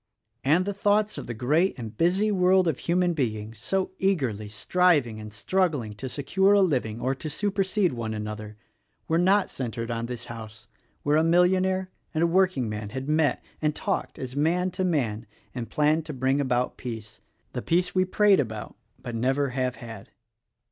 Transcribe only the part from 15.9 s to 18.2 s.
to bring about peace— the Peace we